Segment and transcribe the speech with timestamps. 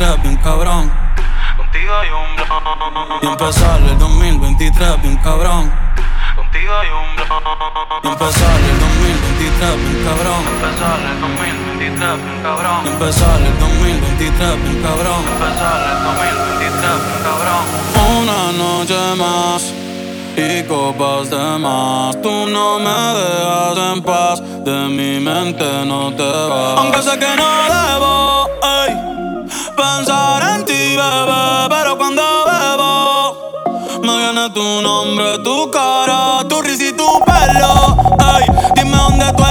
[0.00, 0.90] 2023 bien cabrón.
[1.56, 3.20] Contigo hay un blon.
[3.22, 5.70] Y empezar el 2023 bien cabrón.
[6.36, 7.42] Contigo hay un blon.
[8.02, 10.40] Y empezar el 2023 bien cabrón.
[10.56, 12.86] Empezar el 2023 bien cabrón.
[12.86, 15.20] Empezar el 2023 bien cabrón.
[15.32, 17.62] Empezar el 2023 bien cabrón.
[18.20, 19.60] Una noche más
[20.36, 22.20] y copas de más.
[22.22, 26.78] Tú no me dejas en paz, de mi mente no te vas.
[26.78, 29.19] Aunque sé que no debo, ey
[30.00, 36.84] pensar en ti, bebé, pero cuando bebo, me viene tu nombre, tu cara, tu risa
[36.84, 37.96] y tu pelo.
[38.18, 38.44] Ay,
[38.76, 39.44] dime dónde tú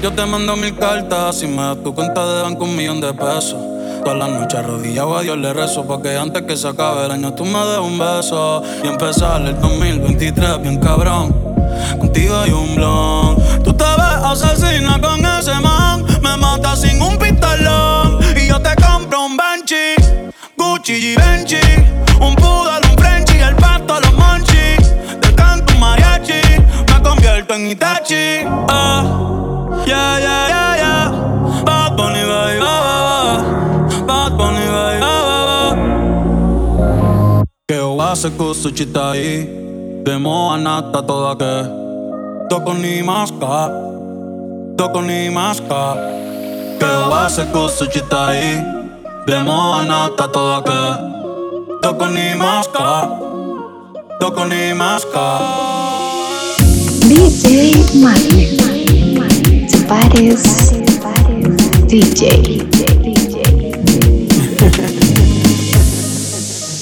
[0.00, 3.12] Yo te mando mil cartas y me das tu cuenta de banco un millón de
[3.12, 3.56] pesos.
[4.04, 7.34] Todas las noches arrodillado a Dios le rezo Porque antes que se acabe el año
[7.34, 8.62] tú me des un beso.
[8.84, 11.34] Y empezar el 2023 bien cabrón.
[11.98, 13.36] Contigo hay un blon.
[13.64, 16.04] Tú te ves asesina con ese man.
[16.22, 18.20] Me matas sin un pistolón.
[18.36, 19.96] Y yo te compro un Benchi
[20.56, 21.56] Gucci y Benchi
[22.20, 22.79] Un Buda
[27.60, 28.44] en Itachi.
[28.68, 29.02] Ah,
[29.86, 31.06] yeah, yeah, yeah, yeah.
[31.64, 33.38] Bad Bunny, bye, bye, bye.
[34.08, 35.74] Bad Bunny, bye, bye, bye.
[37.68, 39.32] Que oase cosa chita ahí.
[40.04, 41.54] De moanata toda que.
[42.48, 43.70] Toco ni masca.
[44.76, 45.82] Toco ni masca.
[46.78, 48.64] Que oase cosa chita ahí.
[49.26, 50.82] De moanata toda que.
[51.82, 53.08] Toco ni masca.
[54.20, 55.79] Toco ni masca.
[57.10, 58.56] DJ Martin.
[59.88, 60.70] Pares
[61.88, 62.62] DJ.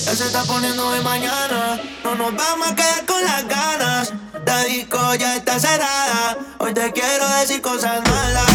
[0.04, 1.80] Ya se está poniendo de mañana.
[2.04, 4.12] No nos vamos a quedar con las ganas.
[4.44, 6.36] La disco ya está cerrada.
[6.58, 8.47] Hoy te quiero decir cosas malas.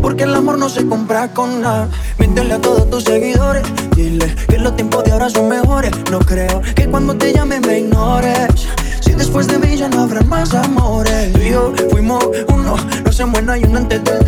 [0.00, 1.88] Porque el amor no se compra con nada.
[2.18, 3.62] Míntele a todos tus seguidores.
[3.94, 5.92] Dile que los tiempos de ahora son mejores.
[6.10, 8.66] No creo que cuando te llame me ignores.
[9.00, 11.30] Si después de mí ya no habrá más amores.
[11.34, 14.23] Tú y yo fuimos uno, no se muera y uno antes del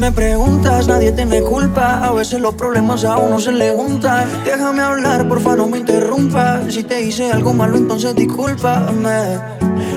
[0.00, 2.02] me preguntas, nadie tiene culpa.
[2.02, 4.26] A veces los problemas a uno se le juntan.
[4.44, 6.72] Déjame hablar, porfa, no me interrumpas.
[6.72, 9.38] Si te hice algo malo, entonces discúlpame.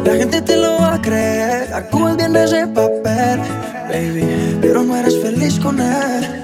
[0.04, 1.74] La gente te lo va a creer.
[1.74, 3.40] Actúas bien de ese papel,
[3.88, 4.58] baby.
[4.62, 6.44] Pero no eres feliz con él.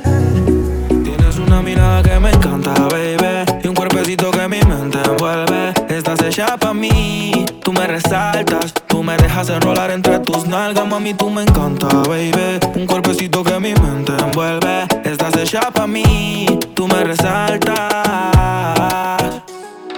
[1.03, 3.59] Tienes una mirada que me encanta, baby.
[3.61, 5.73] Y un cuerpecito que mi mente envuelve.
[5.89, 8.73] Estás hecha pa' mí, tú me resaltas.
[8.87, 10.08] Tú me dejas enrolar tus
[10.49, 12.59] nalgas, mami, tú me encanta, baby.
[12.75, 14.87] Un cuerpecito que mi mente envuelve.
[15.03, 17.77] Estás hecha pa' mí, tú me resaltas.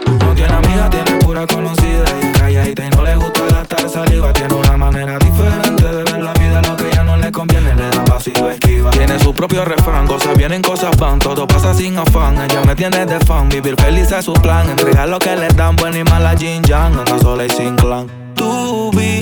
[0.06, 4.34] No tiene amiga, tiene pura conocida y calladita y no le gusta gastar saliva.
[4.34, 7.90] Tiene una manera diferente de ver la vida, lo que ya no le conviene le
[7.90, 8.92] da vacío esquiva.
[8.92, 12.38] Tiene su propio refrán, cosas vienen, cosas van, todo pasa sin afán.
[12.42, 14.70] Ella me tiene de fan, vivir feliz es su plan.
[14.70, 18.21] Entregar lo que le dan, buena y mala Jin Yang, anda sola y sin clan.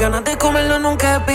[0.00, 1.29] ganas de comerlo nunca expira.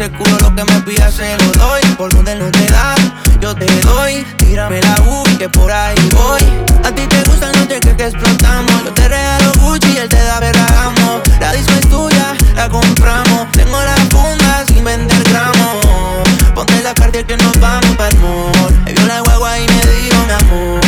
[0.00, 1.82] Ese culo lo que me pidas se lo doy.
[1.98, 2.94] Por donde no te da,
[3.40, 4.24] yo te doy.
[4.38, 6.40] Tírame la U que por ahí voy.
[6.84, 8.84] A ti te gusta la noche que explotamos.
[8.84, 11.20] Yo te regalo Gucci y él te da Ferragamo.
[11.38, 13.50] La disco es tuya, la compramos.
[13.52, 15.84] Tengo la funda sin vender gramos.
[16.54, 18.72] Ponte la cartier que nos vamos pa'l mall.
[18.84, 20.80] Me vio la guagua y me dijo mi amor.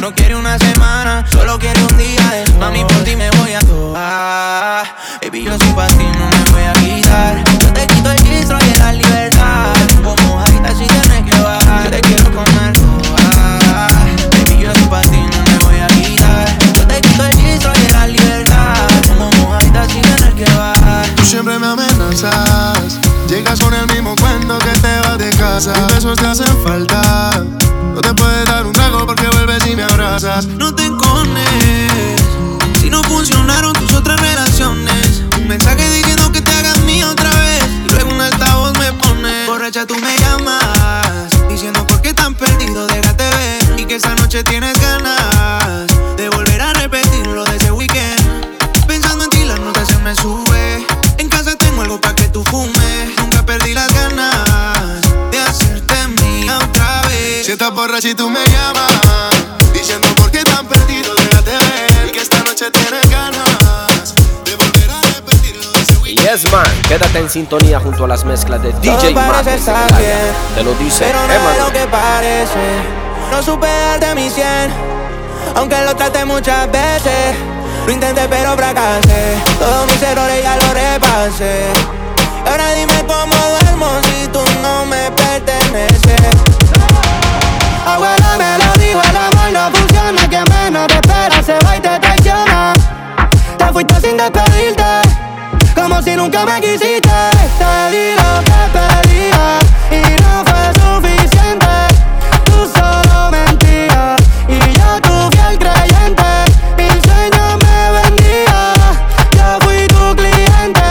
[0.00, 3.63] No quiere una semana, solo quiere un día de Mami, por ti me voy a
[3.94, 4.86] toar.
[5.22, 7.44] Baby, yo soy pa' ti, no me voy a quitar.
[7.60, 9.74] Yo te quito el gistro y la libertad.
[10.02, 11.84] Como mojadita si tienes que bajar.
[11.84, 13.88] Yo te quiero comer toda.
[14.32, 16.58] Baby, yo soy pa' ti, no me voy a quitar.
[16.74, 18.88] Yo te quito el gistro y la libertad.
[19.08, 21.06] Como mojadita si tienes que bajar.
[21.16, 22.98] Tú siempre me amenazas.
[23.28, 25.72] Llegas con el mismo cuento que te vas de casa.
[25.72, 27.44] Mis besos te hacen falta.
[27.94, 30.46] No te puedes dar un trago porque vuelves y me abrazas.
[30.46, 31.23] No te Si
[32.94, 35.22] no funcionaron tus otras relaciones.
[35.36, 37.64] Un mensaje diciendo que te hagas mío otra vez.
[37.86, 42.86] Y luego un altavoz me pone Borracha tú me llamas Diciendo por qué tan perdido
[42.86, 47.72] déjate ver Y que esta noche tienes ganas De volver a repetir lo de ese
[47.72, 48.22] weekend.
[48.86, 50.86] Pensando en ti la nota se me sube.
[51.18, 53.16] En casa tengo algo pa' que tú fumes.
[53.18, 55.02] Nunca perdí las ganas
[55.32, 57.44] De hacerte mía otra vez.
[57.46, 58.93] Si estás borracha y tú me llamas,
[66.34, 66.66] Yes, man.
[66.88, 69.14] Quédate en sintonía junto a las mezclas de DJ bien,
[70.56, 72.82] Te lo dice Pero no es lo que parece.
[73.30, 74.44] No supe darte mi 100,
[75.54, 77.36] aunque lo traté muchas veces.
[77.86, 79.36] Lo intenté pero fracasé.
[79.60, 81.66] Todos mis errores ya los repasé.
[82.50, 86.34] Ahora dime cómo duermo si tú no me perteneces.
[87.86, 91.80] Abuela me lo dijo, el amor no funciona Quien menos te espera se va y
[91.80, 92.72] te traiciona
[93.58, 95.03] Te fuiste sin despedirte
[95.94, 96.98] Como si nunca me quisiste.
[96.98, 99.60] Te di lo que pedía
[99.92, 101.66] Y no fue suficiente.
[102.44, 106.30] Tú solo mentías Y yo tu fiel creyente.
[106.76, 108.74] Mil sueños me vendía.
[109.36, 110.82] Yo fui tu cliente.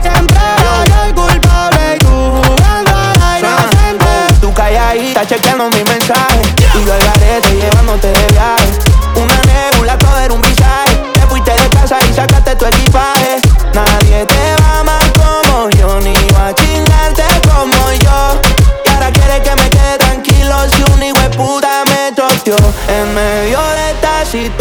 [0.00, 4.06] Siempre yo el culpable Y tú jugando a la inocente
[4.40, 8.31] Tú calladita chequeando mis mensajes Y yo al garete llevándote de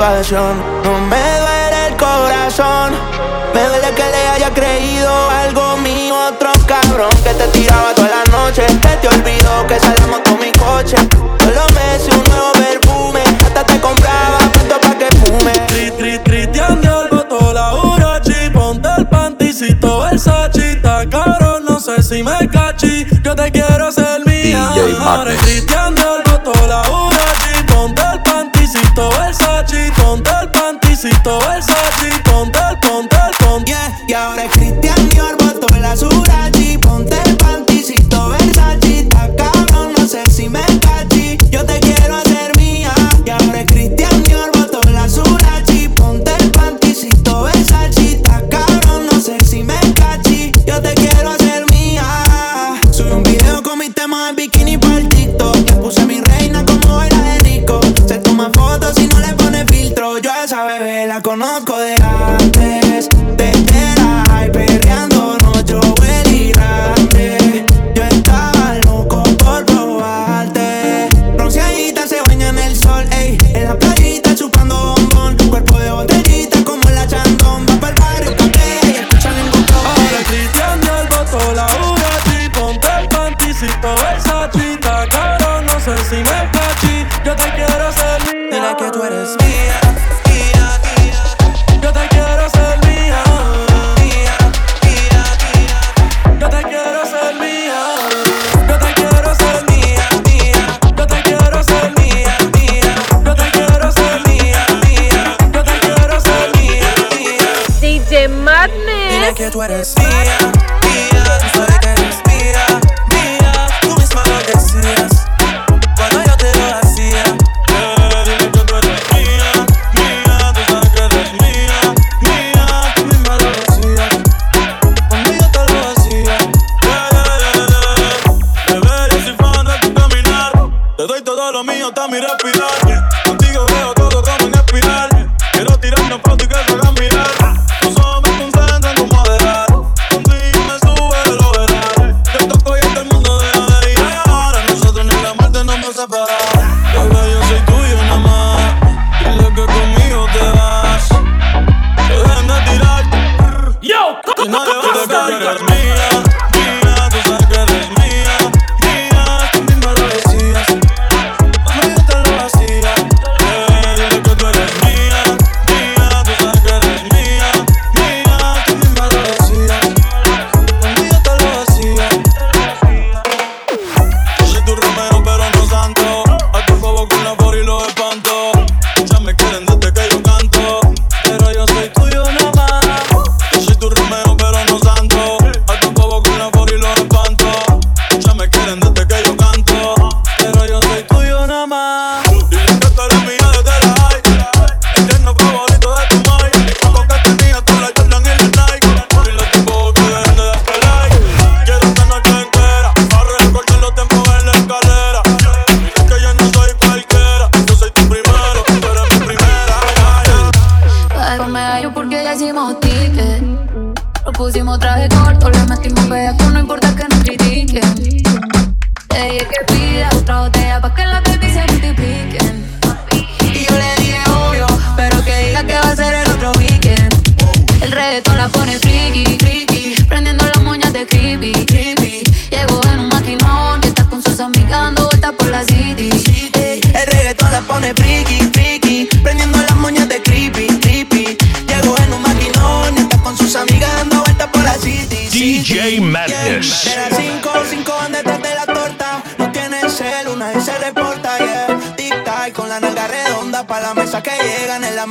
[0.02, 0.58] situación.
[0.84, 2.94] No me duele el corazón.
[3.54, 8.24] Me duele que le haya creído algo mío Otro cabrón que te tiraba toda la
[8.32, 8.66] noche.
[8.82, 10.98] Que te olvidó que salgamos con mi coche.
[11.38, 13.22] Todos los meses un nuevo perfume.
[13.46, 15.52] Hasta te compraba puesto pa' que fume.
[15.68, 18.50] Cri, cri, Cristian Dior botó la Urachi.
[18.52, 23.06] Ponte el panticito Versace Está cabrón, no sé si me cachi.
[23.22, 25.38] Yo te quiero ser mía DJ.
[25.44, 25.94] Cristian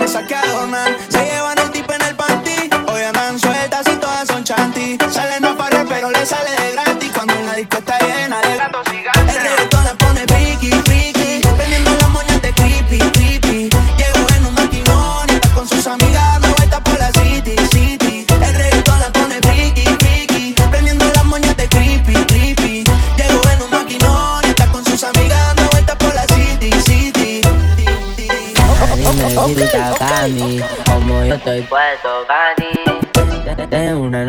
[0.00, 0.96] mesa que adornan.
[1.08, 1.59] Se llevan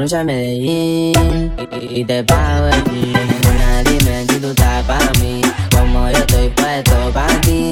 [0.02, 3.28] noche a Medellín y, te pago el jean.
[3.44, 7.70] Nena, dime si tú estás pa' mí, como yo estoy puesto pa' ti.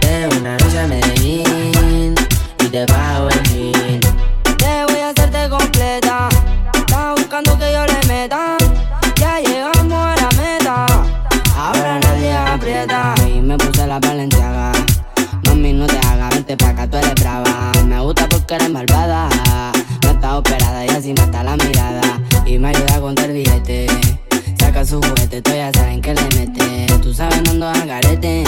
[0.00, 2.14] De una noche a Medellín
[2.64, 4.00] y te pago el.
[4.56, 6.28] Te voy a hacerte completa.
[6.74, 8.56] Estás buscando que yo le meta.
[9.14, 10.86] Ya llegamos a la meta.
[11.56, 13.14] Ahora nadie aprieta.
[13.24, 14.72] Y me puse la valenciaga.
[15.44, 17.70] Mami, no te hagas, vente pa' acá, tú eres brava.
[17.84, 19.28] Me gusta porque eres malvada.
[25.36, 26.86] Juguete, tú ya saben que le mete.
[27.02, 28.44] Tú sabes, no ando al garete.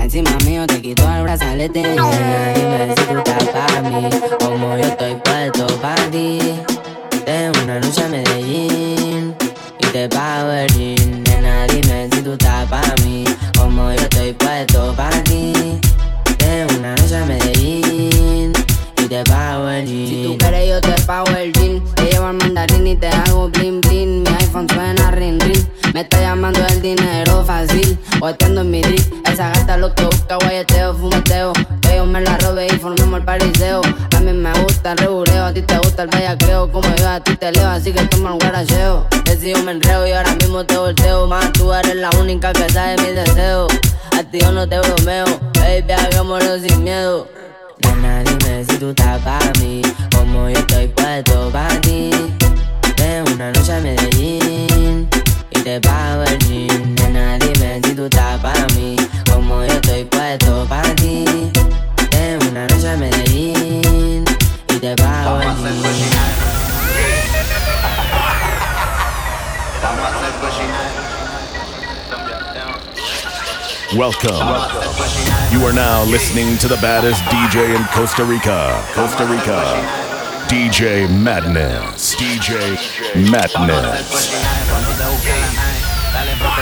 [0.00, 1.80] Encima mío te quito el brazalete.
[1.82, 3.31] Dime si tú
[29.82, 31.52] Busca, guayeteo, fumeteo.
[31.80, 33.82] Que yo me la robe y formemos el pariseo.
[34.16, 36.70] A mí me gusta el reguleo, a ti te gusta el bellaqueo.
[36.70, 39.08] Como yo a ti te leo, así que toma el guaracheo.
[39.24, 41.26] Que si yo me enreo y ahora mismo te volteo.
[41.26, 43.72] Más tú eres la única que sabe mis deseos.
[44.16, 45.24] A ti yo no te bromeo.
[45.54, 47.26] Baby, hagámoslo sin miedo.
[47.80, 49.82] Nena, dime si tú estás pa' mí,
[50.14, 52.10] como yo estoy puesto pa' ti.
[52.96, 55.08] De una noche a Medellín
[55.50, 56.94] y te pago el jean.
[56.94, 58.96] Nena, dime si tú estás pa' mí,
[59.62, 61.24] como yo estoy puesto pa' ti.
[62.10, 64.24] De una noche a Medellín
[64.68, 66.20] y te pago el jean.
[73.94, 74.32] Welcome.
[75.52, 78.82] You are now listening to the baddest DJ in Costa Rica.
[78.94, 79.62] Costa Rica.
[80.48, 82.14] DJ Madness.
[82.16, 82.78] DJ
[83.30, 84.32] Madness.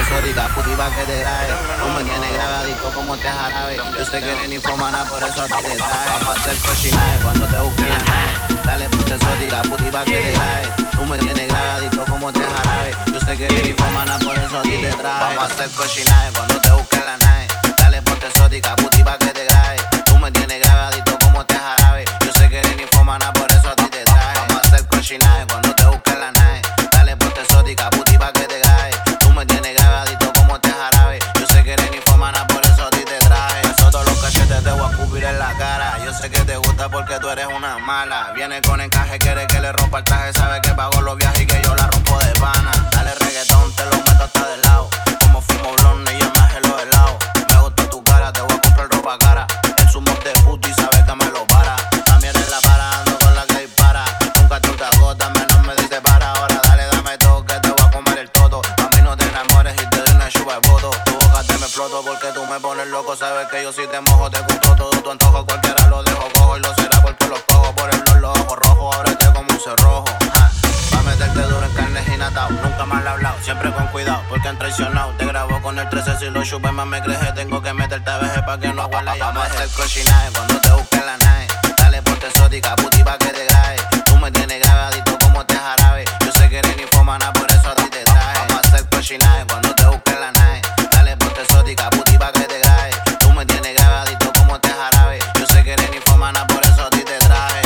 [0.00, 3.76] Profesorica, putiva que te grabe Tú me tienes grabadito como te jarabe.
[3.76, 6.08] Yo sé que eres ninfomana, por eso a ti te trae.
[6.08, 11.18] Vamos a hacer cochinaje cuando te busques Dale profesorica, putiva que te grabe Tú me
[11.18, 12.96] tienes grabadito como te jarabe.
[13.12, 15.36] Yo sé que eres ninfomana, por eso a ti te trae.
[15.36, 17.46] Vamos a hacer cochinaje cuando te busques la nave.
[17.76, 22.04] Dale ponte exótica, putiva que te grabe Tú me tienes grabadito como te jarabe.
[22.24, 24.34] Yo sé que eres ninfomana, por eso a ti te trae.
[24.34, 25.69] Vamos a hacer cochinaje cuando
[37.20, 38.32] tú eres una mala.
[38.34, 40.32] Viene con encaje, quiere que le rompa el traje.
[40.32, 40.99] Sabe que pago
[75.70, 77.32] con el 13 si lo chupes más me creje.
[77.32, 80.96] Tengo que meterte a pa' que no huela Vamos a hacer cochinaje cuando te busque
[80.96, 81.46] la nave.
[81.78, 83.76] Dale ponte exótica, puti pa' que te grabe.
[84.04, 86.04] Tú me tienes grabadito como te jarabe.
[86.24, 88.38] Yo sé que eres ninfomana, por eso a ti te traje.
[88.38, 90.60] Vamos a hacer cochinaje cuando te busque la nave.
[90.90, 92.90] Dale ponte exótica, puti pa' que te grabe.
[93.20, 95.20] Tú me tienes grabadito como te jarabe.
[95.38, 97.62] Yo sé que eres ninfomana, por eso a ti te traje.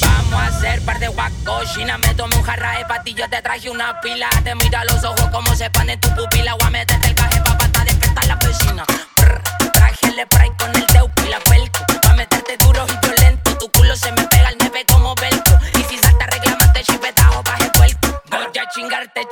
[0.00, 1.98] Vamos a hacer par de guacochina.
[1.98, 4.28] Me tomé un jarra de patillo, te traje una pila.
[4.42, 6.54] Te mira los ojos como se expanden tu pupila.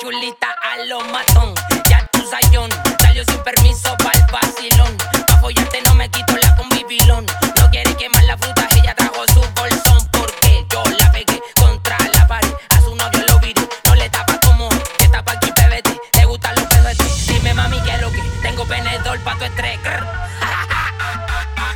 [0.06, 1.52] Chulita a lo matón.
[1.88, 4.96] Ya tu sayón salió sin permiso pa'l vacilón.
[5.26, 7.26] Pa' follarte no me quito la convivilón.
[7.58, 10.08] No quiere quemar la fruta, ella trajo su bolsón.
[10.12, 12.54] Porque yo la pegué contra la pared.
[12.76, 16.00] A su novio lo viré, no le tapa como te tapa aquí PBT.
[16.12, 19.80] Te gustan los pedos Dime mami que lo que tengo venedor pa' tu estrés.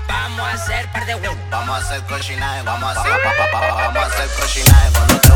[0.06, 1.36] Vamos a hacer par de huevos.
[1.50, 3.12] Vamos a hacer cochinaje, vamos a hacer
[3.52, 5.30] vamos a hacer cochinaje cuando te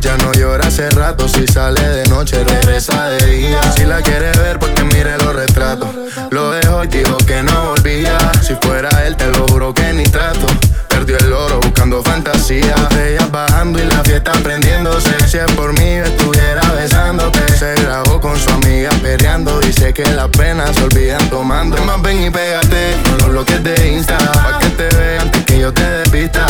[0.00, 1.28] ya no llora hace rato.
[1.28, 3.60] Si sale de noche, regresa de día.
[3.76, 5.88] Si la quiere ver, porque mire los retratos.
[6.30, 8.18] Lo dejó y dijo que no volvía.
[8.42, 10.46] Si fuera él, te lo juro que ni trato.
[10.88, 12.74] Perdió el oro buscando fantasía.
[12.98, 15.14] Ella bajando y la fiesta prendiéndose.
[15.28, 17.40] Si es por mí, estuviera besándote.
[17.56, 19.60] Se grabó con su amiga perreando.
[19.60, 21.76] Dice que las penas se olvidan tomando.
[21.84, 24.18] Más ven y pégate con los bloques de Insta.
[24.18, 26.46] Pa' que te vean antes que yo te despista.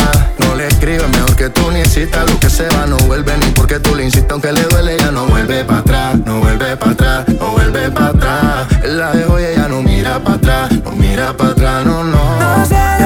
[0.87, 2.31] Mejor que tú ni insistas.
[2.31, 4.31] Lo que se va no vuelve ni porque tú le insistas.
[4.31, 6.17] Aunque le duele, ya no vuelve para atrás.
[6.25, 8.67] No vuelve para atrás, no vuelve para atrás.
[8.83, 10.71] Él la dejó y ella no mira para atrás.
[10.85, 12.96] No mira para atrás, no, no.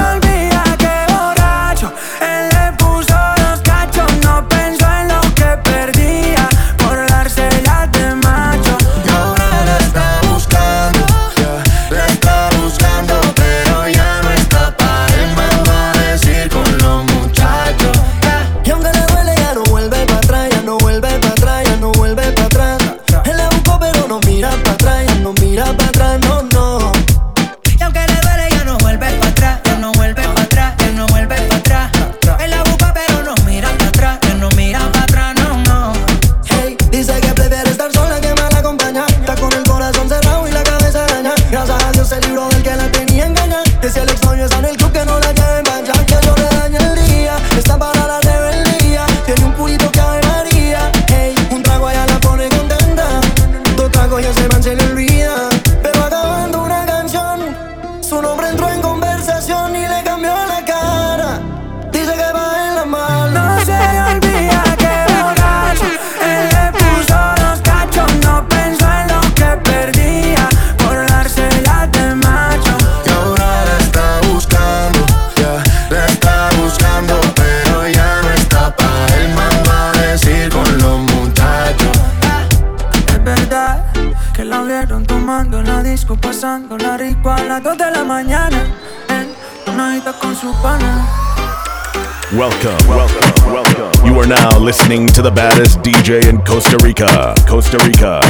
[94.72, 97.34] Listening to the baddest DJ in Costa Rica.
[97.46, 98.20] Costa Rica.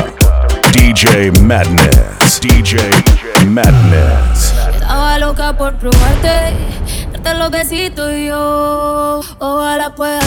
[0.74, 2.40] DJ Madness.
[2.40, 2.82] DJ
[3.46, 4.52] Madness.
[4.74, 6.52] Estaba loca por probarte,
[7.12, 9.20] darte yo.
[9.38, 10.24] Ojalá puedas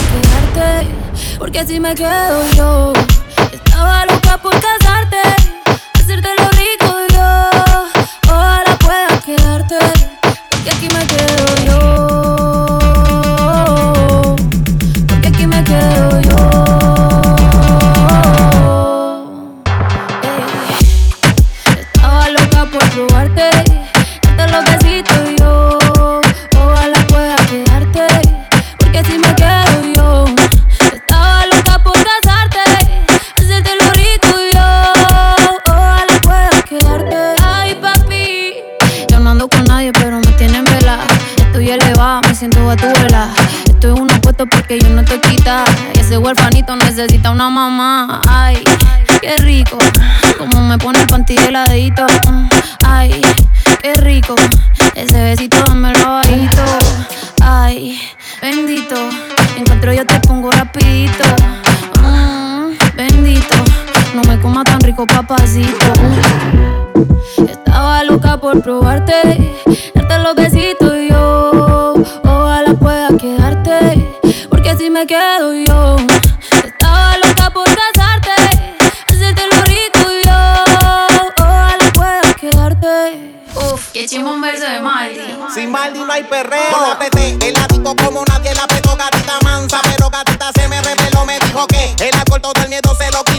[0.54, 0.86] quedarte,
[1.38, 2.92] porque si me quedo yo.
[64.64, 65.92] tan rico, papacito.
[67.48, 69.62] Estaba loca por probarte,
[69.94, 71.94] darte los besitos y yo.
[72.24, 75.96] Ojalá pueda quedarte, porque así me quedo yo.
[76.64, 78.32] Estaba loca por casarte,
[79.08, 80.64] hacerte lo rico y yo.
[81.38, 83.42] Ojalá pueda quedarte.
[83.54, 85.20] Uf, que chimbo un verso de Maldi.
[85.54, 86.62] Sin Maldi no hay perreo.
[86.70, 89.80] Bótete, el ático como nadie la petó, gatita mansa.
[89.82, 93.22] Pero gatita se me reveló, me dijo que el alcohol todo el miedo se lo
[93.24, 93.35] quitó.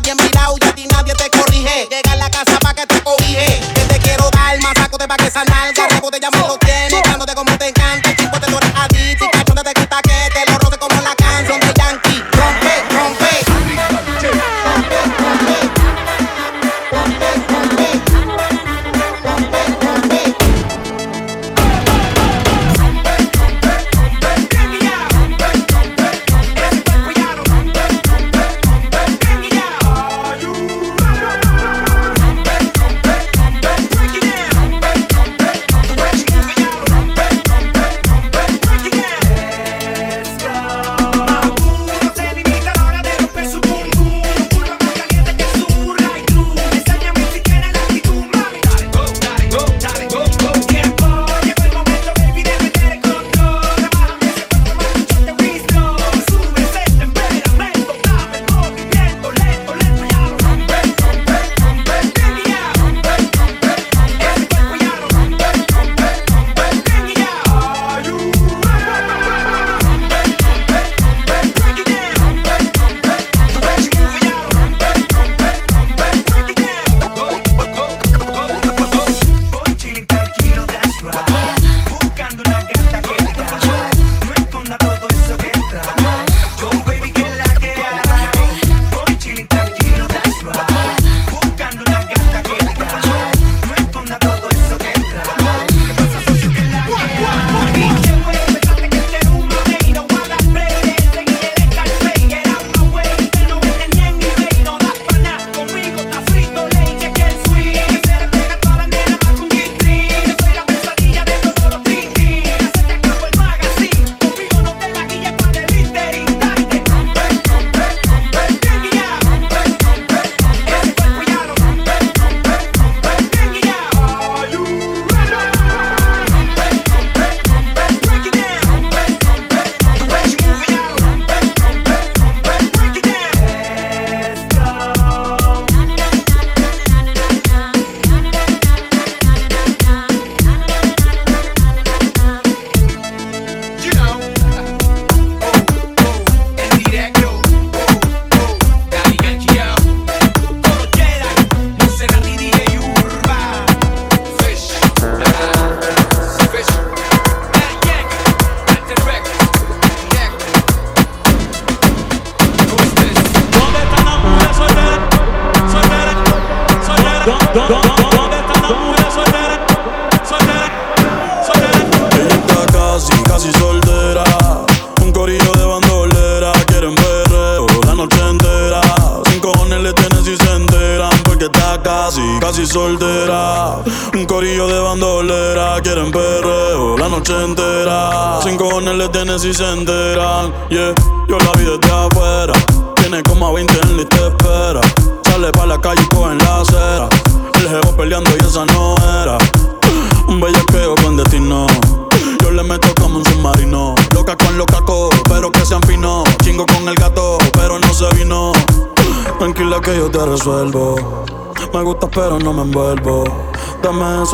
[0.00, 1.88] bien mirado y a ti nadie te corrige.
[1.90, 3.47] Llega a la casa para que te cobije.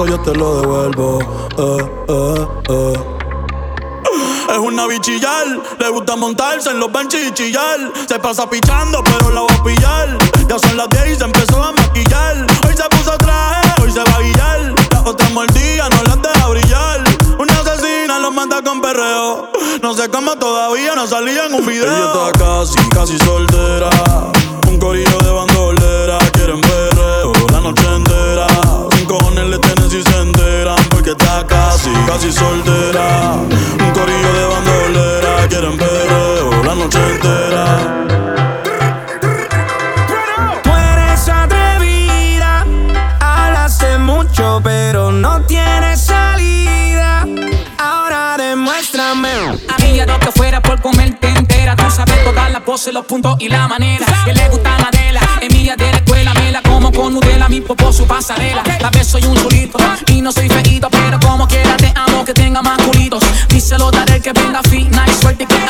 [0.03, 1.20] yo te lo devuelvo.
[1.57, 2.92] Eh, eh, eh.
[4.51, 5.47] Es una bichillar,
[5.78, 7.92] le gusta montarse en los benches y chillar.
[8.09, 10.18] Se pasa pichando, pero la va a pillar.
[10.49, 12.45] Ya son las 10 y se empezó a maquillar.
[12.66, 14.74] Hoy se puso traje, hoy se va a guillar.
[14.90, 17.05] La otra mordida no la deja brillar.
[17.38, 19.49] Una asesina lo manda con perreo.
[19.80, 21.84] No sé cómo todavía no salía en un video.
[21.84, 23.90] Ella está casi, casi soltera.
[24.66, 25.53] Un corillo de bandera
[32.07, 33.32] casi soltera.
[33.34, 38.05] Un corillo de bandolera, quieren perreo la noche entera.
[44.62, 47.26] pero no tiene salida.
[47.78, 49.30] Ahora demuéstrame.
[49.78, 51.76] Amiga, no te fuera por comerte entera.
[51.76, 54.07] Tú sabes todas las poses, los puntos y la manera.
[54.24, 56.13] Que le gusta la Madela, Emilia de la
[56.95, 58.62] con Nutella, mi popó, su pasarela.
[58.80, 62.32] la vez soy un chulito y no soy feíto, pero como quiera te amo que
[62.32, 63.22] tenga más culitos.
[63.49, 65.63] Díselo, daré que venga fina y suerte que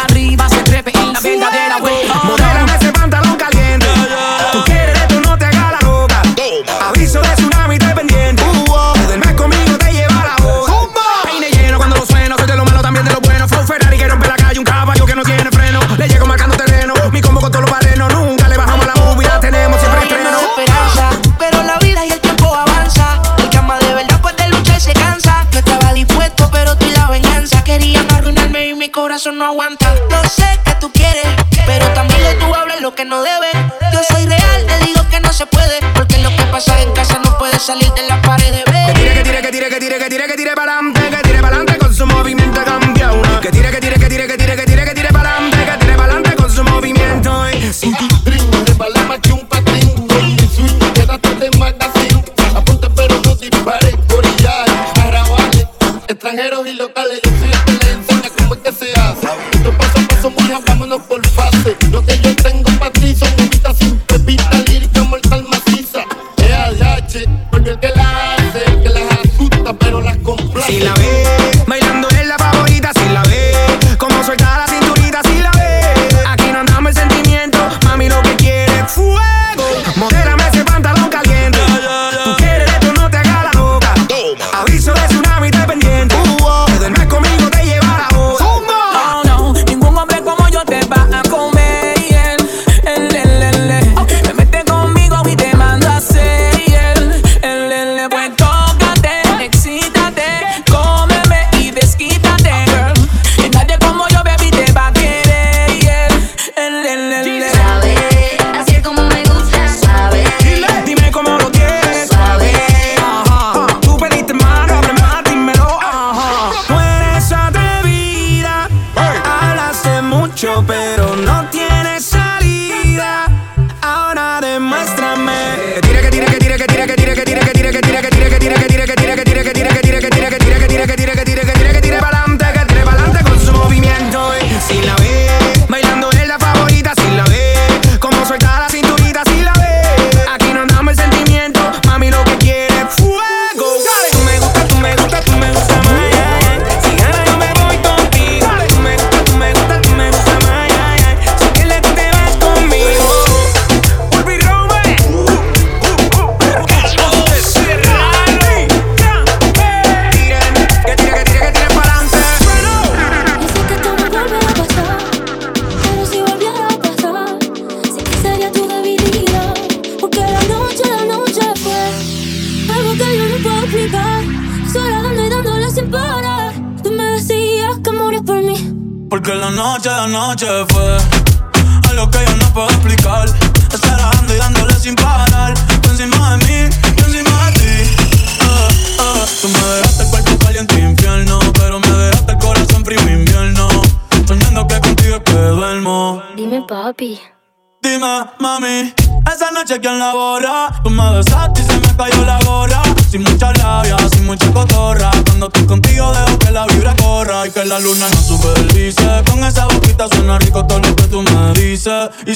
[29.33, 29.95] no aguanta.
[30.11, 31.27] No sé qué tú quieres,
[31.67, 33.55] pero también tampoco tú hablas lo que no debes.
[33.93, 37.19] Yo soy real, te digo que no se puede, porque lo que pasa en casa
[37.25, 38.34] no puede salir de la paz.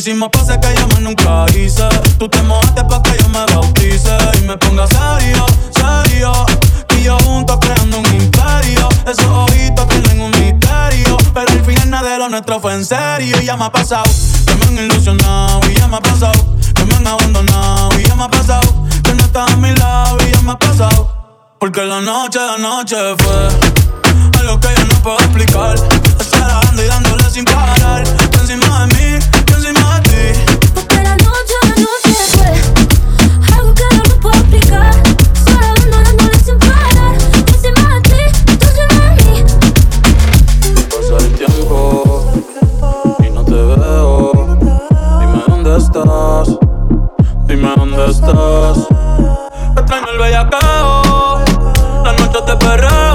[0.09, 1.87] hicimos pasa que yo más nunca hice.
[2.19, 6.33] Tú te mojaste pa' que yo me bautice y me ponga serio, serio.
[6.97, 8.89] Y yo juntos creando un imperio.
[9.07, 11.17] Esos ojitos tienen un misterio.
[11.35, 13.37] Pero al final nada de lo nuestro fue en serio.
[13.41, 14.05] Y ya me ha pasado
[14.47, 15.61] que me han ilusionado.
[15.69, 18.01] Y ya me ha pasado que me han abandonado.
[18.01, 20.17] Y ya me ha pasado que no estás a mi lado.
[20.27, 21.37] Y ya me ha pasado.
[21.59, 25.77] Porque la noche, la noche fue algo que yo no puedo explicar.
[26.79, 28.05] Estar dando y dándole sin parar.
[28.31, 30.41] Tú encima de mí, yo encima de ti.
[30.75, 32.51] Porque la noche, la noche fue
[33.57, 34.95] algo que no puedo explicar.
[35.45, 35.59] Solo
[35.91, 37.15] dándole sin parar.
[37.35, 38.21] Yo encima de ti,
[38.59, 39.37] tú encima de mí.
[40.89, 42.33] Pasa el tiempo
[43.25, 44.33] y no te veo.
[45.21, 46.49] Dime dónde estás.
[47.47, 48.79] Dime dónde estás.
[49.77, 51.43] Extraño el bellacao.
[52.05, 53.08] Las noches de perreo.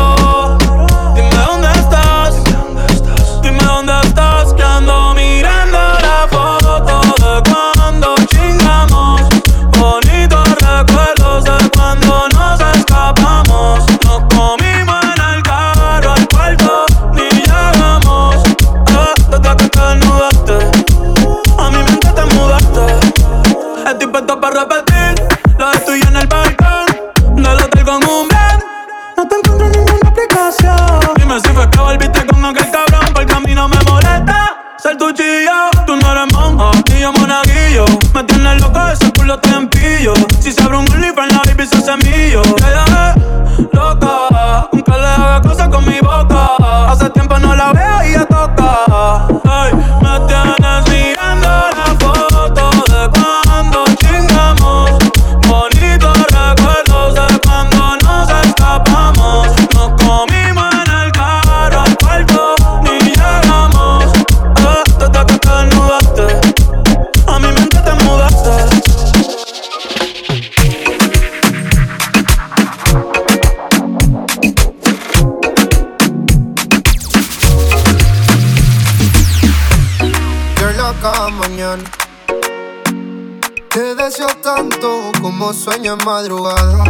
[85.98, 86.84] Madrugada.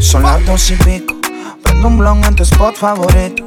[0.00, 1.14] Son las dos y pico.
[1.62, 3.44] Prendo un blog en tu spot favorito.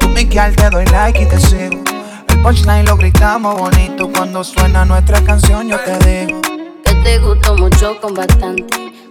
[0.00, 1.82] Tú Miguel te doy like y te sigo.
[2.28, 4.10] El punchline lo gritamos bonito.
[4.12, 6.40] Cuando suena nuestra canción, yo te digo.
[6.84, 8.64] Que te gustó mucho con bastante.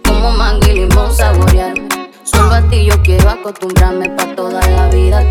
[0.06, 1.88] Como mango y limón saborearme.
[2.24, 5.23] Solo a ti yo quiero acostumbrarme pa' toda la vida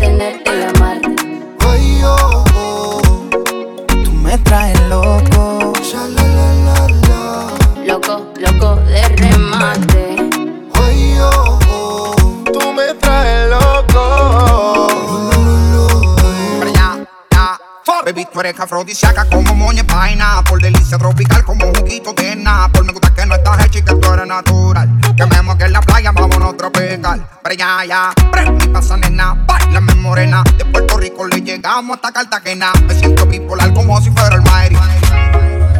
[18.84, 22.36] afrodisíaca como moña vaina Por delicia tropical como juguito de
[22.72, 25.64] Por Me gusta que no estás hecha y que tú eres natural Que me moque
[25.64, 30.64] en la playa, vámonos tropical Pero ya, ya, pre, mi pasa nena Bailame morena, de
[30.66, 34.76] Puerto Rico le llegamos hasta Cartagena Me siento bipolar como si fuera el Mayri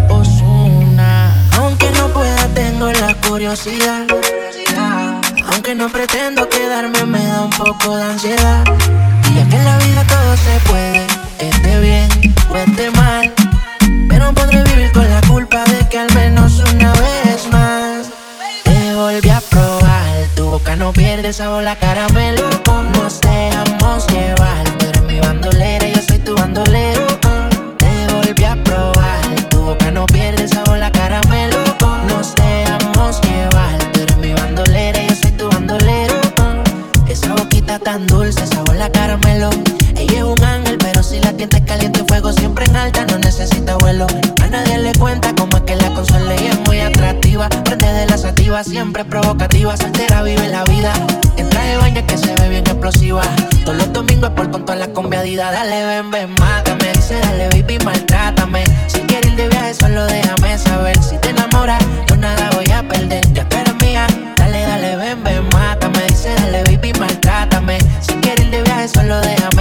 [0.09, 1.35] Osuna.
[1.57, 4.07] Aunque no pueda, tengo la curiosidad.
[5.53, 8.65] Aunque no pretendo quedarme, me da un poco de ansiedad.
[9.31, 11.07] Y ya que en la vida todo se puede,
[11.39, 12.91] esté bien o esté
[21.25, 22.51] pierde sabor, la caramelo.
[23.01, 24.65] Nos dejamos llevar.
[24.79, 25.21] Tú eres mi
[48.55, 49.77] sativa, siempre provocativa.
[49.77, 50.93] Soltera vive la vida.
[51.37, 53.23] En traje baño que se ve bien explosiva.
[53.65, 55.51] Todos los domingos por con toda la combiadida.
[55.51, 56.93] Dale, ven, ven, mátame.
[56.93, 58.65] Dice, dale, baby, maltrátame.
[58.87, 61.03] Si quieres ir de viaje, solo déjame saber.
[61.03, 63.25] Si te enamoras, yo nada voy a perder.
[63.33, 64.07] Ya tú eres mía.
[64.37, 66.03] Dale, dale, ven, ven, mátame.
[66.09, 67.79] Dice, dale, baby, maltrátame.
[68.01, 69.54] Si quieres ir de viaje, solo déjame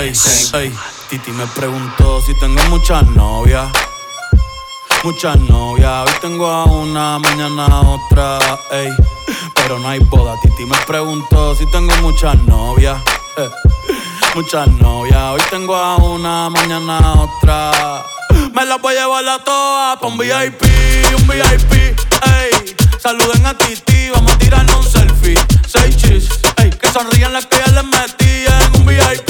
[0.00, 3.70] Titi me preguntó si tengo muchas novias.
[5.04, 8.38] Muchas novias, hoy tengo a una, mañana a otra,
[8.70, 8.88] ey.
[9.54, 12.96] Pero no hay boda, Titi me preguntó si tengo muchas novias.
[13.36, 13.50] Eh,
[14.34, 18.02] muchas novias, hoy tengo a una, mañana a otra.
[18.54, 20.62] Me las voy a llevar la todas pa' un VIP,
[21.18, 22.74] un VIP, ey.
[22.98, 25.38] Saluden a Titi, vamos a tirarnos un selfie.
[25.66, 26.70] Seis chis, ey.
[26.70, 29.29] Que sonríen las que ya les metí en un VIP.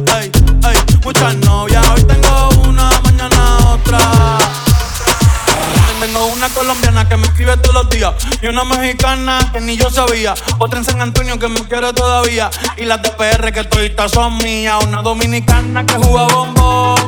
[6.81, 8.13] colombiana que me escribe todos los días.
[8.41, 10.33] Y una mexicana que ni yo sabía.
[10.59, 12.49] Otra en San Antonio que me quiere todavía.
[12.77, 14.83] Y las de PR que todavía son mías.
[14.85, 17.01] Una dominicana que juega bombón.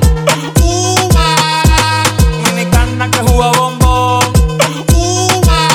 [0.62, 2.04] Uva.
[2.44, 4.26] Dominicana que juega bombón.
[4.94, 5.68] Uva.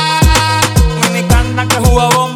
[1.03, 2.28] Dominicana que juega bombón.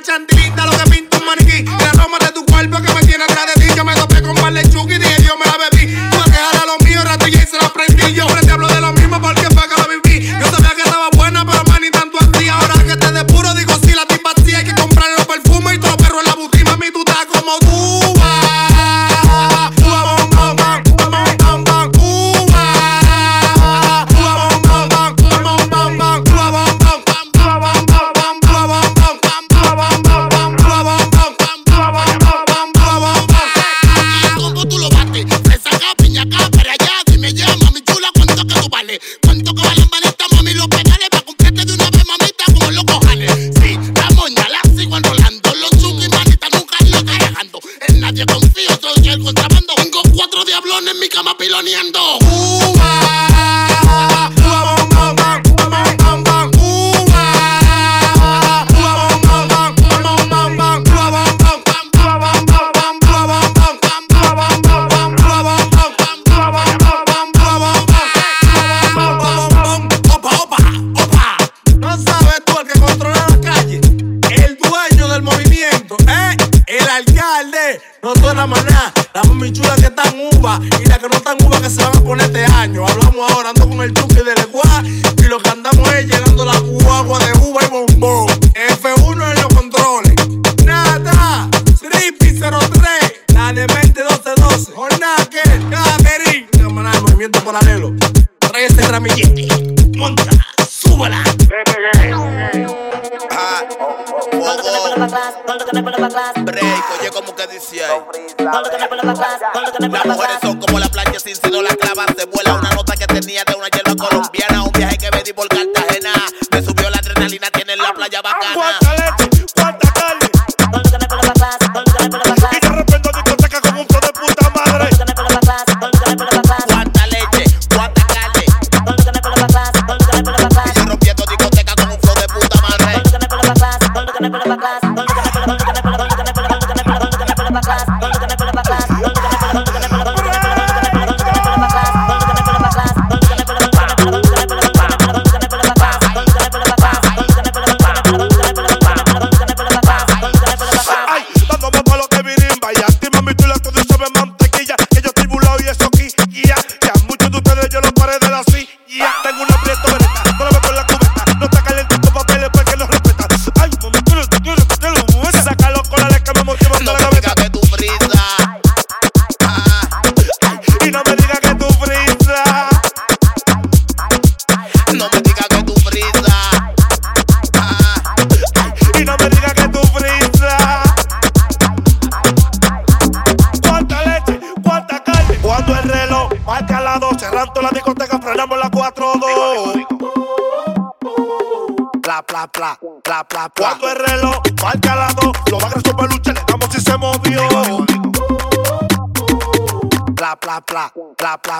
[0.00, 1.58] una chantilita, lo que pinta un maniquí.
[1.58, 3.72] El aroma de tu cuerpo que me tiene atrás de ti.
[3.76, 5.94] Yo me topé con mal lechuga y dije yo me la bebí.
[6.10, 8.14] Tú a dejar a los rato y se la prendí.
[8.14, 8.79] Yo ahora te hablo de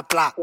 [0.08, 0.39] blah, blah.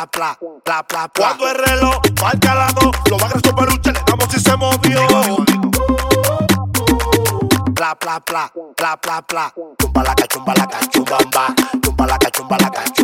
[0.00, 1.26] Pla, pla, pla, pla, pla.
[1.26, 4.56] Cuando el reloj marca la 2, lo va a super peluche, le damos si se
[4.56, 5.06] movió.
[7.74, 9.52] Pla, pla, pla, pla, pla, pla.
[9.78, 11.54] Chumba la cachumba la cachumbamba.
[11.82, 12.99] Chumba la cachumba la cachumbamba.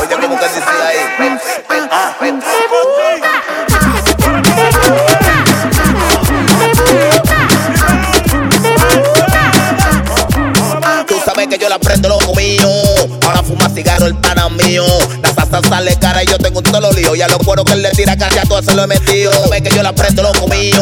[0.00, 0.98] Oye, como que dice ahí.
[11.50, 12.70] Que yo la prendo lo mío.
[13.26, 14.84] Ahora fuma cigarro el pana mío.
[15.20, 17.16] La salsa sale cara y yo tengo un solo lío.
[17.16, 19.32] Ya los cueros que él le tira casi a todo se lo he metido.
[19.32, 20.80] Sabes que yo la prendo lo mío.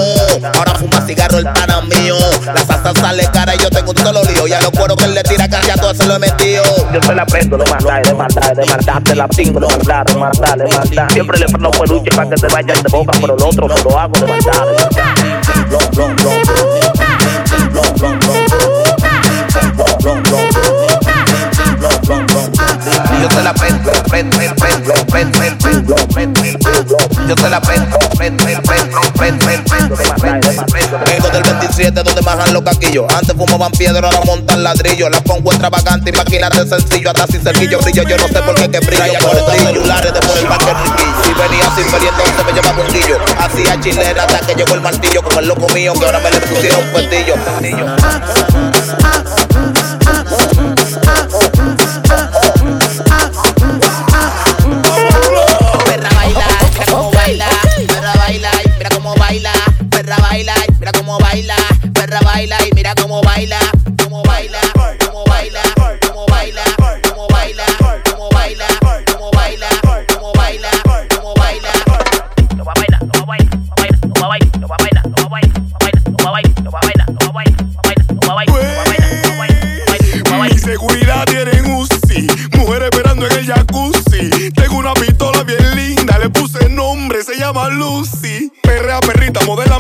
[0.55, 2.17] Ahora fuma cigarro el pana mío.
[2.45, 4.47] La salsa sale cara y yo tengo un solo lío.
[4.47, 6.63] Ya los cueros que él le tira casi a todo se lo he metido.
[6.93, 10.05] Yo se la prendo de maldad, de maldad, de maldad, te la pingo de maldad,
[10.05, 11.09] de maldad, de maldad.
[11.11, 13.99] Siempre le prendo peluche para que te vaya de boca, pero el otro se lo
[13.99, 14.67] hago de maldad,
[23.21, 26.97] Yo te la prendo, prendo, prendo, prendo, prendo, prendo, prendo.
[27.29, 30.99] Yo te la prendo, prendo, prendo, prendo, prendo, prendo, prendo.
[31.05, 33.07] Vengo del 27 donde bajan los caquillos.
[33.13, 35.09] Antes fumaban piedra, ahora montan ladrillo.
[35.11, 37.11] La pongo extravagante, imagínate sencillo.
[37.11, 39.19] Hasta sin cerquillo brillo, yo no sé por qué que brillo.
[39.21, 41.23] Por estos celulares de por el banque riquillo.
[41.25, 43.19] Si venía sin feria, entonces me llevaba un guillo.
[43.39, 45.23] Hacía chilena hasta que llegó el martillo.
[45.23, 47.35] Como el loco mío, que ahora me le pusieron un pestillo.
[61.29, 61.57] Baila,
[61.93, 63.59] perra baila y mira cómo baila,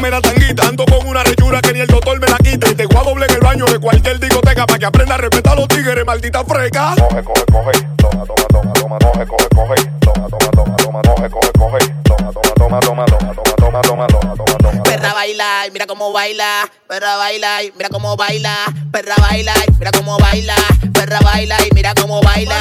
[0.09, 0.69] me da tanguita.
[0.69, 2.69] Ando con una rechura que ni el doctor me la quita.
[2.71, 5.19] Y te voy a doble en el baño de cualquier discoteca para que aprenda a
[5.19, 6.95] respetar a los tigres, maldita freca.
[6.97, 7.73] Coge, coge, coge.
[7.97, 8.99] Toma, toma, toma, toma.
[8.99, 9.91] Coge, coge, coge.
[10.01, 11.03] Toma, toma, toma, toma.
[11.03, 11.79] Coge, coge, coge.
[12.05, 13.35] Toma, toma, toma, toma.
[13.35, 14.83] Toma, toma, toma, toma, toma, toma.
[14.85, 16.71] Perra baila y mira cómo baila.
[16.89, 18.57] Perra baila y mira cómo baila.
[18.91, 20.55] Perra baila mira cómo baila.
[20.95, 22.21] Perra baila y mira cómo.
[22.23, 22.59] Baila,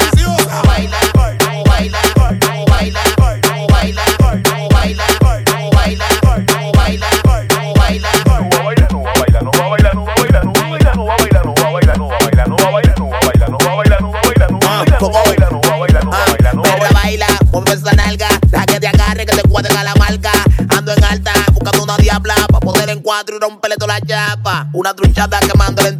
[0.66, 1.47] baila.
[24.88, 25.90] Una truchada quemando la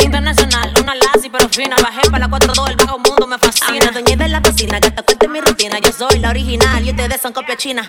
[0.00, 1.76] Internacional, una lazi pero fina.
[1.76, 3.90] Bajé para la 4-2, el bajo mundo me fascina.
[3.92, 5.78] Doña de la cocina, que te cuente mi rutina.
[5.80, 7.86] Yo soy la original y ustedes son copia china.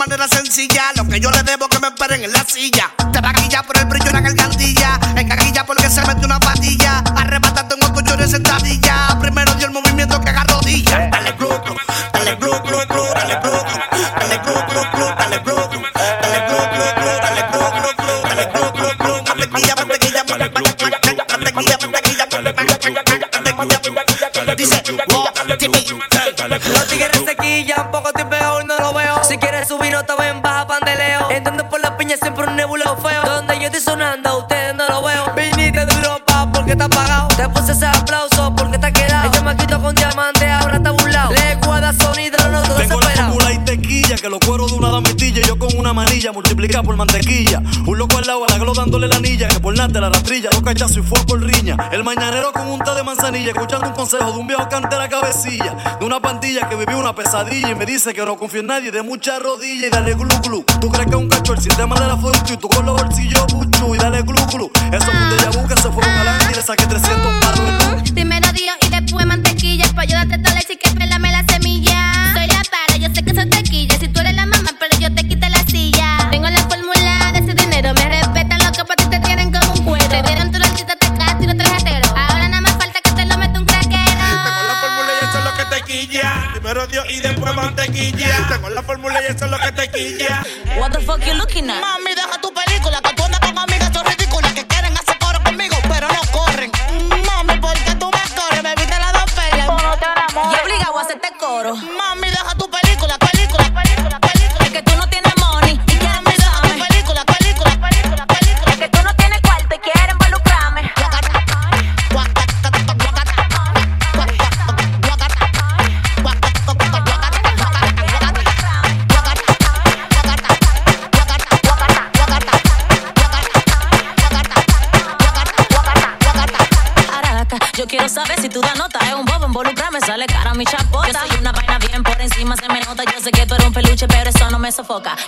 [0.00, 0.84] manera sencilla.
[0.96, 2.90] Lo que yo le debo que me esperen en la silla.
[3.12, 4.98] Te va a por el brillo en la gargantilla.
[5.14, 7.04] En por porque se metió una patilla.
[7.16, 9.09] Arrebátate un oco, yo sentadilla.
[50.00, 51.76] la rastrilla, dos cachazos y fue por riña.
[51.92, 55.96] El mañanero con un té de manzanilla, escuchando un consejo de un viejo cantera cabecilla,
[55.98, 58.90] de una pandilla que vivió una pesadilla y me dice que no confía en nadie,
[58.90, 60.64] de mucha rodilla y dale glu glu.
[60.80, 63.00] Tú crees que es un cacho el sistema de la fuchu y tú con los
[63.00, 64.70] bolsillos buchu y dale glu glu.
[64.92, 65.89] Eso es un déjà vu que se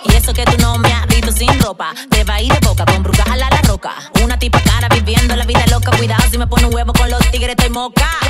[0.05, 1.95] Y eso que tú no me has visto sin ropa.
[2.11, 3.93] Te va a ir de boca con brujas a la, la roca.
[4.25, 5.97] Una tipa cara viviendo la vida loca.
[5.97, 8.22] Cuidado si me pone un huevo con los tigres, estoy moca.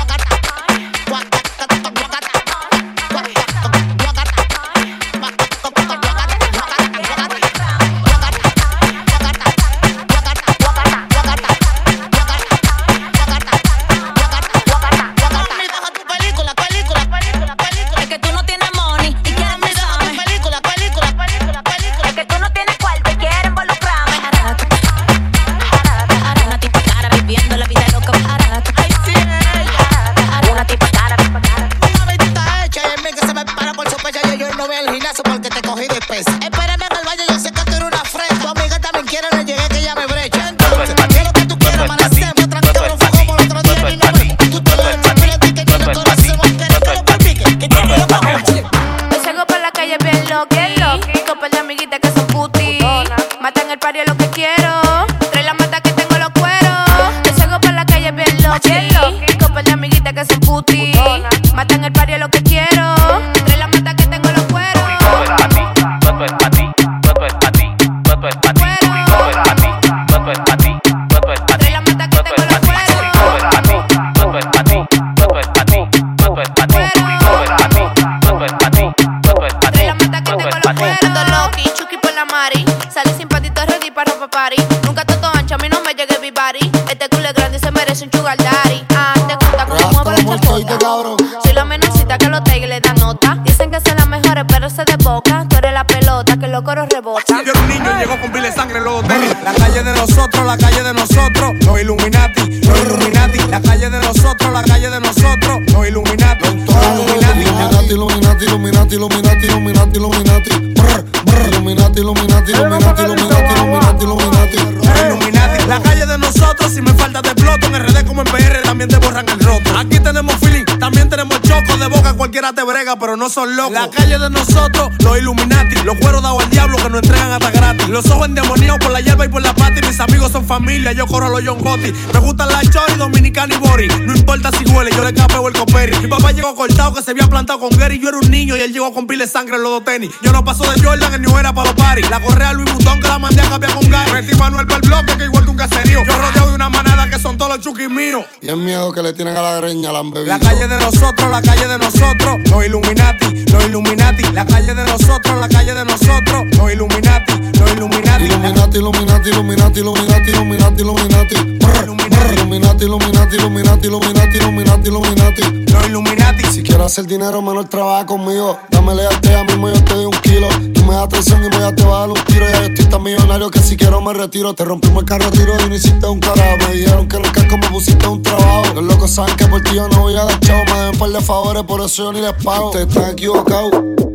[123.17, 123.73] No son locos.
[123.73, 127.51] La calle de nosotros, los Illuminati, los cueros dados al diablo que nos entregan hasta
[127.51, 127.89] gratis.
[127.89, 131.07] Los ojos endemoniados por la hierba y por la pata, mis amigos son familia, yo
[131.07, 131.91] corro a los John Gotti.
[132.13, 133.87] Me gustan la Chori, Dominicana y Bori.
[134.05, 135.97] No importa si huele, yo le capeo el coperi.
[135.99, 137.99] Mi papá llegó cortado que se había plantado con Gary.
[137.99, 140.11] Yo era un niño y él llegó con pile de sangre en los dos tenis.
[140.21, 142.09] Yo no paso de Jordan, ni era para los paris.
[142.09, 144.11] La correa Luis Butón que la mandé a cambiar con Gary.
[144.13, 146.03] Metí Manuel para el bloque que igual que un caserío.
[146.05, 148.23] Yo rodeado de una manada que son todos los chuquis míos.
[148.41, 150.37] Y el miedo que le tienen a la greña, la han bebido.
[150.37, 154.23] La calle de nosotros, la calle de nosotros, los Illuminati, los Illuminati.
[154.31, 158.23] La calle de nosotros, la calle de nosotros, los Illuminati, los Illuminati.
[158.23, 161.35] Illuminati, Illuminati, Illuminati, Illuminati, Illuminati, Illuminati.
[161.59, 165.71] Brr, Illuminati, Illuminati, Illuminati, Illuminati, Illuminati, Illuminati.
[165.71, 166.43] Los Illuminati.
[166.51, 168.57] Si quieres hacer dinero, menor trabaja conmigo.
[168.69, 170.47] Dame lealtad a mismo yo te doy un kilo.
[170.73, 172.45] Tú me das atención y voy a te voy a dar un tiro.
[172.49, 174.53] Ya yo estoy tan millonario que si quiero me retiro.
[174.53, 176.57] Te rompimos el carro, tiro y no hiciste un carajo.
[176.67, 178.73] Me dijeron que en el casco me pusiste un trabajo.
[178.75, 180.63] Los locos saben que por ti yo no voy a dar chavo.
[180.65, 182.67] Me deben par de favores, por eso yo ni les pago.
[182.67, 183.71] Ustedes están equivocados.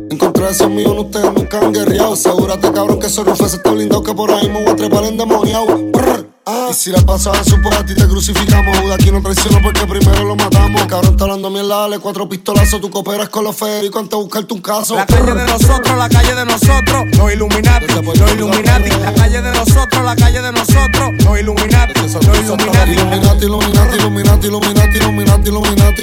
[0.09, 2.13] Encontré ese mío, ustedes nunca han guerreado.
[2.13, 4.03] Asegúrate, cabrón, que ese rufes está blindado.
[4.03, 5.65] Que por ahí me voy a trepar endemoniado.
[5.65, 6.28] Brr.
[6.51, 8.75] Ah, y si la pasaba su por a ti te crucificamos.
[8.79, 10.81] Judas aquí no traiciono porque primero lo matamos.
[10.87, 12.81] Cabrón, está hablando mierda, dale cuatro pistolazos.
[12.81, 14.95] Tú cooperas con los Federico antes de buscarte un caso.
[14.95, 18.89] La calle de nosotros, la calle de nosotros, los Illuminati, los Illuminati.
[18.89, 22.91] La calle de nosotros, la calle de nosotros, los Illuminati, los Illuminati.
[22.93, 26.01] Illuminati, Illuminati, Illuminati, Illuminati, Illuminati, Illuminati.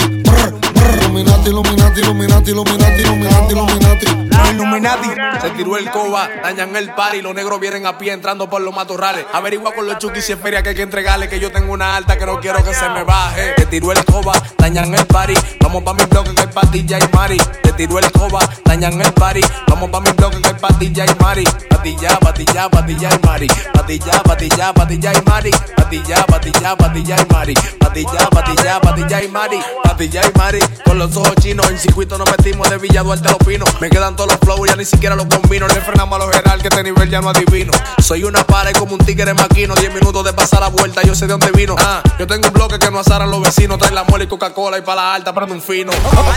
[1.07, 4.07] Illuminati, Illuminati, Illuminati, Illuminati, Illuminati, Illuminati.
[4.37, 5.09] Los Illuminati.
[5.41, 8.75] Se tiró el coba, dañan el party, los negros vienen a pie entrando por los
[8.75, 9.25] matorrales.
[9.33, 12.27] Averigua con los chukis feria que hay que entregarle, que yo tengo una alta que
[12.27, 13.53] no quiero que se me baje.
[13.57, 17.09] Te tiró el coba, dañan el party, vamos pa' mi bloque que hay patilla y
[17.15, 17.39] mari.
[17.63, 21.15] Te tiró el coba, dañan el party, vamos pa' mi bloque que hay patilla y
[21.23, 21.45] mari.
[21.87, 23.49] Patilla, patilla, patilla y mari.
[23.73, 25.51] Patilla, patilla, patilla y mari.
[25.77, 27.55] Patilla, patilla, patilla y mari.
[27.79, 29.61] Patilla, patilla, patilla y mari.
[29.85, 30.59] Patilla y mari.
[30.85, 33.81] Con los ojos chinos, en circuito nos metimos de Villa Duarte a los pinos.
[33.81, 35.69] Me quedan todos los flows, ya ni siquiera los combino.
[35.69, 37.73] Le frenamos a los general que este nivel ya no adivino.
[38.03, 39.77] Soy una para como un tigre maquino.
[39.77, 41.75] 10 minutos de pasar la vuelta, yo sé de dónde vino.
[41.79, 43.79] Ah, yo tengo un bloque que no asaran los vecinos.
[43.79, 45.93] Trae la muela y Coca-Cola y para la alta prende un fino.
[45.93, 46.33] Nuevo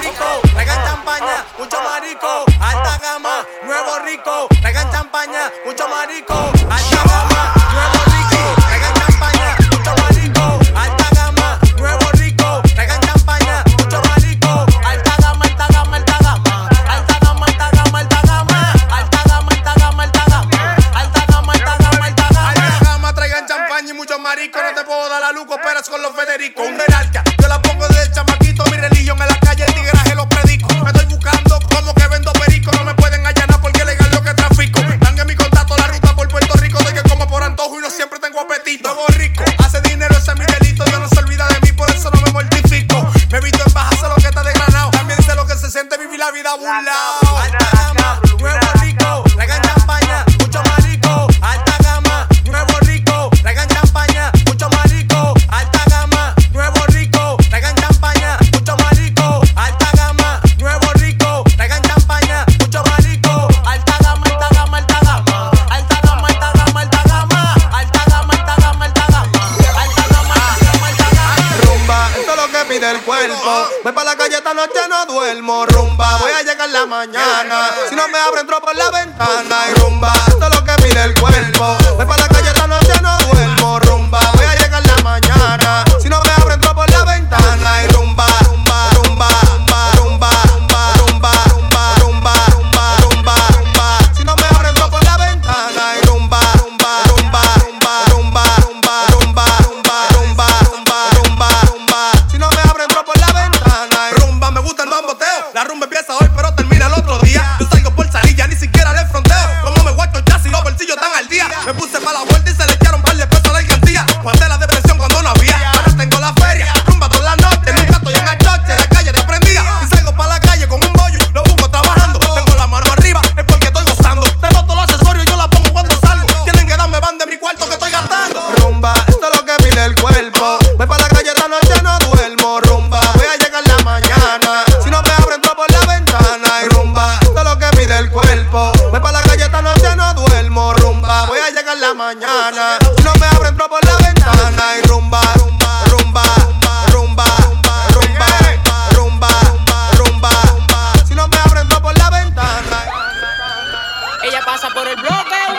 [0.00, 7.52] rico, traigan champaña, mucho marico, alta gama, nuevo rico, traigan champaña, mucho marico, alta gama,
[7.72, 8.63] nuevo rico,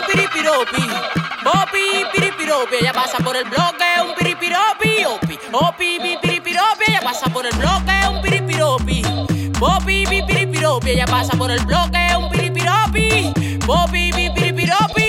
[0.08, 0.84] piripiropi.
[1.44, 5.40] Popi, piripiropi, ella pasa por el bloque, un piripiropi, opi.
[5.52, 9.02] Opi, pi, piripiropi, ella pasa por el bloque, un piripiropi.
[9.60, 13.34] Popi, pi, piripiropi, ella pasa por el bloque, un piripiropi.
[13.66, 15.05] Popi, pi, piripiropi,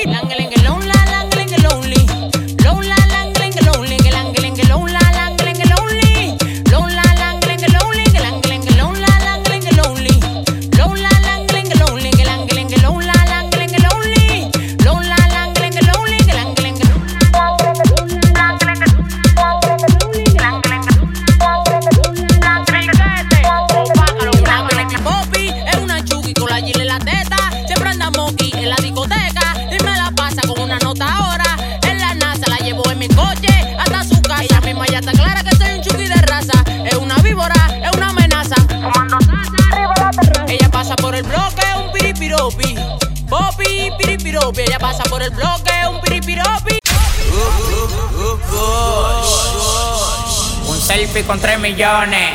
[51.27, 52.31] con 3 millones.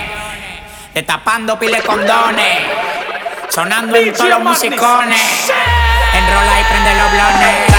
[0.93, 2.59] Destapando pile condones.
[3.49, 5.51] Sonando en todos los musicones.
[6.13, 7.71] Enrola y prende los blones.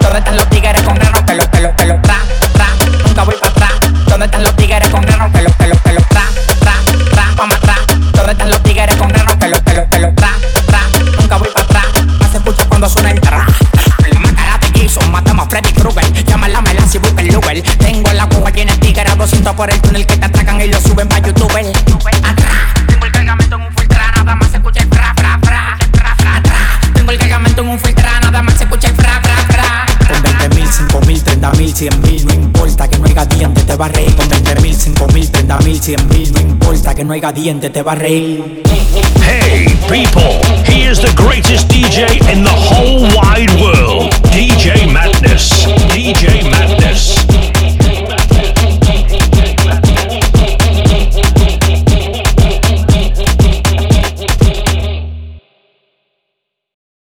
[0.00, 1.24] ¿Dónde están los tigres con grano?
[1.26, 2.16] Que lo, que lo, que lo, tra,
[2.54, 2.66] tra.
[3.06, 3.72] Nunca voy para atrás.
[4.06, 5.30] ¿Dónde están los tigres con grano?
[5.32, 6.19] Que lo, que
[19.30, 21.52] 240 en el que te atacan y lo suben pa' YouTube.
[22.86, 25.78] Tengo el cargamento en un filtra, nada más se escucha el fra, fra, fra.
[26.92, 29.86] Tengo el cargamento en un filtra, nada más se escucha el fra, fra, fra.
[30.08, 33.62] Con 20 mil, 5 mil, 30 mil, 100 mil, no importa que no haya diente,
[33.62, 34.16] te va a reír.
[34.16, 37.70] Con 20 mil, 5 mil, 30 mil, 100 mil, no importa que no haya diente,
[37.70, 38.62] te va a reír.
[39.22, 44.10] Hey people, he is the greatest DJ in the whole wide world.
[44.32, 46.79] DJ Madness, DJ Madness.